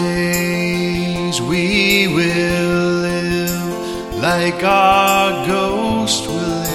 we 0.00 2.06
will 2.08 3.02
live 3.02 4.22
like 4.22 4.62
our 4.62 5.46
ghost 5.46 6.26
will 6.26 6.36
live. 6.36 6.68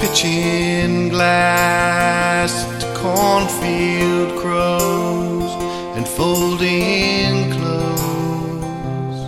Pitching 0.00 1.08
glass 1.08 2.52
to 2.80 2.86
cornfield 2.96 4.38
crows 4.40 5.50
and 5.96 6.06
folding 6.06 7.50
clothes 7.52 9.20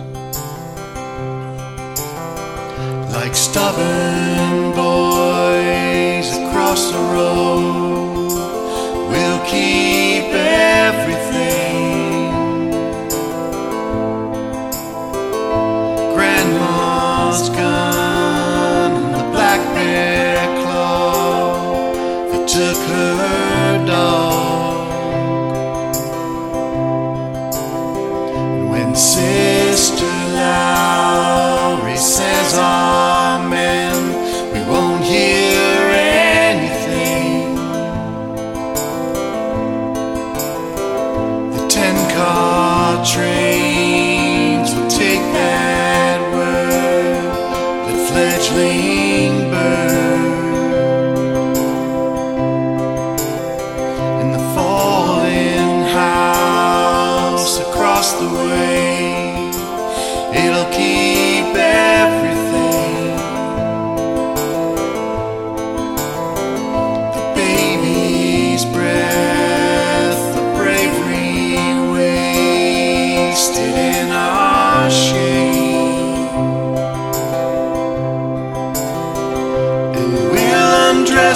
like 3.13 3.35
stubborn 3.35 4.71
boys 4.73 6.37
across 6.37 6.91
the 6.91 6.99
road. 6.99 7.88
Keep 9.49 10.31
everything. 10.35 11.79
Grandma's 16.13 17.49
gun 17.49 17.78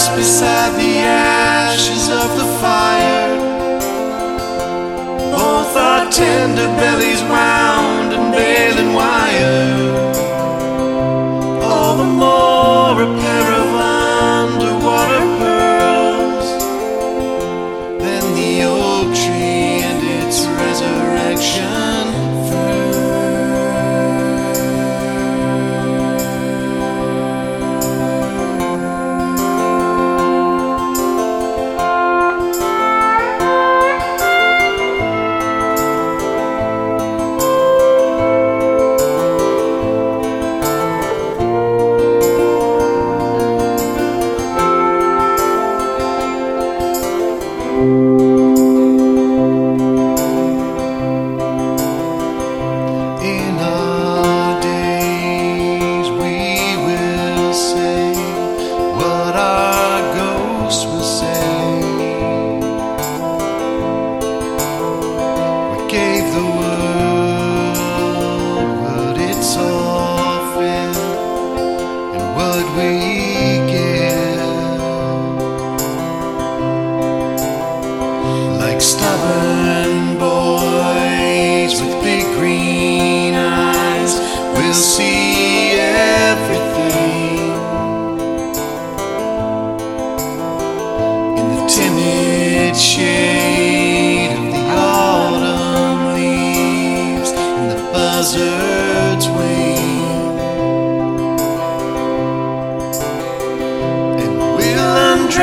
beside 0.09 0.73
the 0.75 0.97
ashes 0.99 2.09
of 2.09 2.29
the 2.39 2.47
fire. 2.61 3.35
Both 5.31 5.75
our 5.77 6.11
tender 6.11 6.67
bellies 6.81 7.21
wound 7.23 7.72
In 47.83 48.32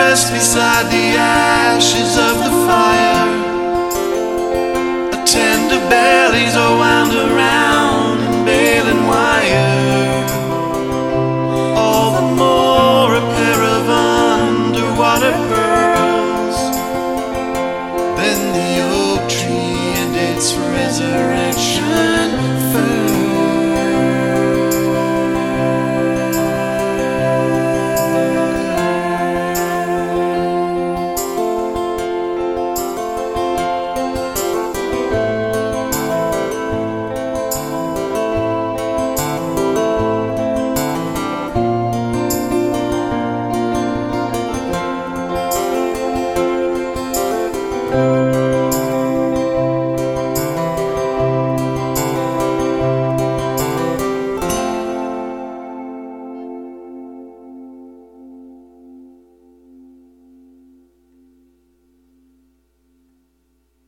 we'll 0.01 0.33
beside 0.33 0.87
the 0.91 1.09
ashes 1.19 2.17
of 2.17 2.37
the 2.45 2.53
fire. 2.67 3.29
Our 5.13 5.27
tender 5.27 5.81
bellies 5.89 6.57
are 6.57 6.75
wound 6.83 7.13
around 7.13 8.21
in 8.27 8.45
baling 8.45 9.07
wire. 9.07 10.25
All 11.77 12.11
the 12.19 12.29
more 12.43 13.15
a 13.15 13.25
pair 13.37 13.61
of 13.77 13.85
underwater 13.89 15.35
pearls 15.51 16.59
than 18.19 18.39
the 18.59 18.73
oak 19.03 19.29
tree 19.29 19.93
and 20.01 20.17
its 20.17 20.55
resurrection. 20.55 21.40